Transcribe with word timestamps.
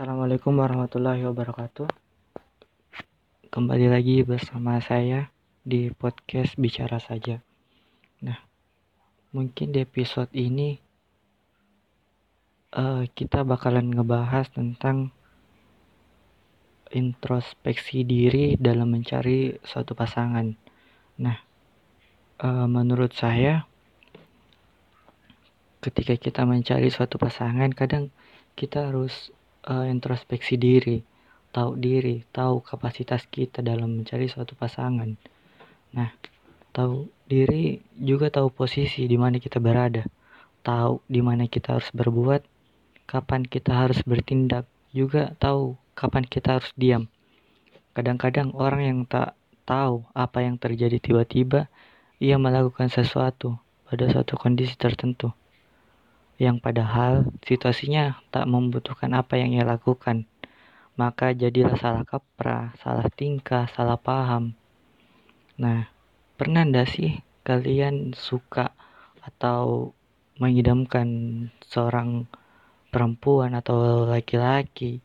Assalamualaikum 0.00 0.56
warahmatullahi 0.56 1.28
wabarakatuh. 1.28 1.84
Kembali 3.52 3.92
lagi 3.92 4.24
bersama 4.24 4.80
saya 4.80 5.28
di 5.60 5.92
podcast 5.92 6.56
Bicara 6.56 6.96
Saja. 6.96 7.44
Nah, 8.24 8.40
mungkin 9.36 9.76
di 9.76 9.84
episode 9.84 10.32
ini 10.32 10.80
uh, 12.80 13.04
kita 13.12 13.44
bakalan 13.44 13.92
ngebahas 13.92 14.48
tentang 14.48 15.12
introspeksi 16.88 18.00
diri 18.00 18.56
dalam 18.56 18.96
mencari 18.96 19.60
suatu 19.60 19.92
pasangan. 19.92 20.48
Nah, 21.20 21.36
uh, 22.40 22.64
menurut 22.64 23.12
saya, 23.12 23.68
ketika 25.84 26.16
kita 26.16 26.48
mencari 26.48 26.88
suatu 26.88 27.20
pasangan, 27.20 27.68
kadang 27.76 28.08
kita 28.56 28.88
harus 28.88 29.28
uh, 29.66 29.84
introspeksi 29.88 30.56
diri, 30.56 31.02
tahu 31.50 31.76
diri, 31.76 32.22
tahu 32.30 32.62
kapasitas 32.62 33.26
kita 33.26 33.60
dalam 33.60 34.00
mencari 34.00 34.30
suatu 34.30 34.54
pasangan. 34.54 35.18
Nah, 35.96 36.10
tahu 36.70 37.10
diri 37.26 37.82
juga 37.98 38.30
tahu 38.30 38.48
posisi 38.54 39.04
di 39.10 39.18
mana 39.18 39.42
kita 39.42 39.58
berada, 39.58 40.06
tahu 40.62 41.02
di 41.10 41.20
mana 41.20 41.50
kita 41.50 41.76
harus 41.76 41.90
berbuat, 41.90 42.46
kapan 43.10 43.42
kita 43.44 43.72
harus 43.74 44.00
bertindak, 44.06 44.64
juga 44.94 45.34
tahu 45.42 45.74
kapan 45.98 46.24
kita 46.24 46.62
harus 46.62 46.70
diam. 46.78 47.10
Kadang-kadang 47.92 48.54
orang 48.54 48.82
yang 48.86 49.00
tak 49.04 49.34
tahu 49.66 50.06
apa 50.14 50.46
yang 50.46 50.56
terjadi 50.56 51.02
tiba-tiba, 51.02 51.66
ia 52.22 52.38
melakukan 52.38 52.86
sesuatu 52.86 53.58
pada 53.90 54.06
suatu 54.06 54.38
kondisi 54.38 54.78
tertentu 54.78 55.34
yang 56.40 56.56
padahal 56.56 57.28
situasinya 57.44 58.24
tak 58.32 58.48
membutuhkan 58.48 59.12
apa 59.12 59.36
yang 59.36 59.52
ia 59.52 59.68
lakukan. 59.68 60.24
Maka 60.96 61.36
jadilah 61.36 61.76
salah 61.76 62.08
kaprah, 62.08 62.72
salah 62.80 63.04
tingkah, 63.12 63.68
salah 63.76 64.00
paham. 64.00 64.56
Nah, 65.60 65.92
pernah 66.40 66.64
ndak 66.64 66.88
sih 66.96 67.20
kalian 67.44 68.16
suka 68.16 68.72
atau 69.20 69.92
mengidamkan 70.40 71.08
seorang 71.60 72.24
perempuan 72.88 73.52
atau 73.52 74.08
laki-laki 74.08 75.04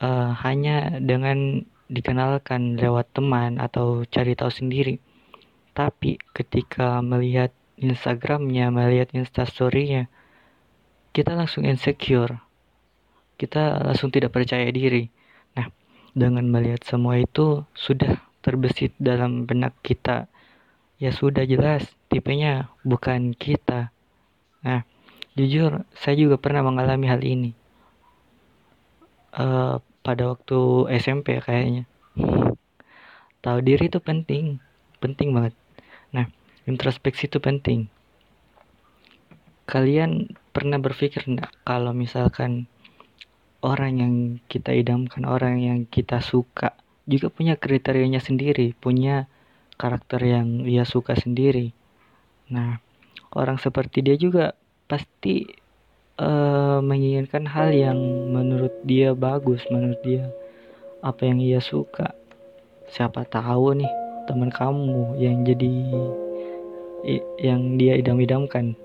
uh, 0.00 0.32
hanya 0.40 0.96
dengan 1.04 1.68
dikenalkan 1.92 2.80
lewat 2.80 3.12
teman 3.12 3.60
atau 3.60 4.08
cari 4.08 4.32
tahu 4.32 4.48
sendiri. 4.48 4.96
Tapi 5.76 6.16
ketika 6.32 7.04
melihat 7.04 7.52
Instagramnya, 7.80 8.68
melihat 8.68 9.12
instastorynya, 9.16 10.08
kita 11.10 11.34
langsung 11.34 11.66
insecure. 11.66 12.38
Kita 13.34 13.82
langsung 13.82 14.12
tidak 14.12 14.36
percaya 14.36 14.68
diri. 14.70 15.10
Nah, 15.56 15.72
dengan 16.14 16.46
melihat 16.46 16.84
semua 16.86 17.18
itu 17.18 17.64
sudah 17.74 18.20
terbesit 18.44 18.94
dalam 19.00 19.48
benak 19.48 19.74
kita. 19.82 20.30
Ya 21.00 21.10
sudah 21.10 21.48
jelas, 21.48 21.88
tipenya 22.12 22.68
bukan 22.84 23.32
kita. 23.32 23.88
Nah, 24.60 24.84
jujur 25.34 25.88
saya 25.96 26.14
juga 26.20 26.36
pernah 26.36 26.60
mengalami 26.60 27.06
hal 27.08 27.24
ini. 27.24 27.56
Uh, 29.30 29.80
pada 30.04 30.36
waktu 30.36 30.90
SMP 31.00 31.40
kayaknya. 31.40 31.88
Tahu 33.40 33.58
diri 33.64 33.88
itu 33.88 33.96
penting, 34.04 34.60
penting 35.00 35.32
banget. 35.32 35.56
Nah, 36.12 36.28
introspeksi 36.68 37.24
itu 37.24 37.40
penting. 37.40 37.88
Kalian 39.64 40.34
pernah 40.50 40.78
berpikir 40.82 41.26
enggak 41.26 41.54
kalau 41.62 41.94
misalkan 41.94 42.66
orang 43.60 43.92
yang 44.00 44.14
kita 44.48 44.72
idamkan, 44.72 45.28
orang 45.28 45.60
yang 45.60 45.78
kita 45.86 46.24
suka 46.24 46.74
juga 47.04 47.28
punya 47.28 47.58
kriterianya 47.58 48.22
sendiri, 48.22 48.72
punya 48.78 49.26
karakter 49.80 50.20
yang 50.22 50.62
dia 50.64 50.84
suka 50.84 51.16
sendiri. 51.16 51.72
Nah, 52.52 52.78
orang 53.32 53.56
seperti 53.56 54.04
dia 54.04 54.16
juga 54.20 54.52
pasti 54.90 55.46
uh, 56.20 56.78
menginginkan 56.82 57.48
hal 57.48 57.72
yang 57.72 57.98
menurut 58.30 58.74
dia 58.84 59.16
bagus, 59.16 59.64
menurut 59.72 59.98
dia 60.04 60.28
apa 61.00 61.24
yang 61.24 61.40
ia 61.40 61.60
suka. 61.64 62.12
Siapa 62.90 63.24
tahu 63.24 63.80
nih 63.80 63.92
teman 64.28 64.50
kamu 64.50 65.16
yang 65.16 65.42
jadi 65.46 65.74
yang 67.40 67.80
dia 67.80 67.96
idam-idamkan. 67.96 68.76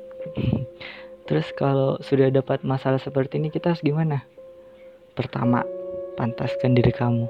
Terus 1.25 1.49
kalau 1.57 1.97
sudah 2.05 2.29
dapat 2.29 2.61
masalah 2.61 3.01
seperti 3.01 3.41
ini 3.41 3.49
kita 3.49 3.73
harus 3.73 3.81
gimana? 3.81 4.21
Pertama, 5.17 5.65
pantaskan 6.21 6.77
diri 6.77 6.93
kamu. 6.93 7.25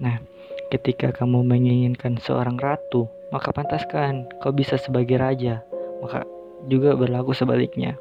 Nah, 0.00 0.24
ketika 0.72 1.12
kamu 1.12 1.44
menginginkan 1.44 2.16
seorang 2.16 2.56
ratu, 2.56 3.12
maka 3.28 3.52
pantaskan 3.52 4.24
kau 4.40 4.56
bisa 4.56 4.80
sebagai 4.80 5.20
raja. 5.20 5.60
Maka 6.00 6.24
juga 6.64 6.96
berlaku 6.96 7.36
sebaliknya. 7.36 8.00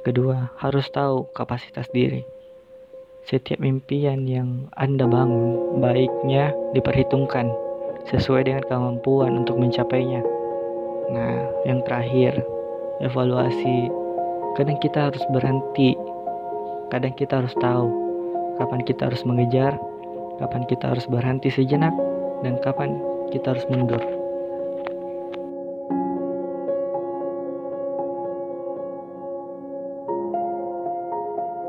Kedua, 0.00 0.48
harus 0.62 0.88
tahu 0.88 1.28
kapasitas 1.36 1.90
diri. 1.92 2.24
Setiap 3.26 3.58
impian 3.60 4.24
yang 4.24 4.70
Anda 4.78 5.04
bangun, 5.04 5.82
baiknya 5.82 6.54
diperhitungkan 6.72 7.50
sesuai 8.06 8.46
dengan 8.46 8.62
kemampuan 8.64 9.44
untuk 9.44 9.58
mencapainya. 9.58 10.22
Nah, 11.10 11.50
yang 11.66 11.82
terakhir, 11.82 12.38
evaluasi 13.02 14.05
kadang 14.56 14.80
kita 14.80 15.12
harus 15.12 15.22
berhenti. 15.30 15.94
Kadang 16.88 17.12
kita 17.18 17.42
harus 17.42 17.54
tahu 17.60 18.06
kapan 18.56 18.80
kita 18.88 19.12
harus 19.12 19.22
mengejar 19.28 19.76
kapan 20.40 20.64
kita 20.68 20.96
harus 20.96 21.04
berhenti 21.08 21.48
sejenak 21.52 21.92
dan 22.44 22.56
kapan 22.64 22.96
kita 23.32 23.56
harus 23.56 23.64
mundur 23.68 24.00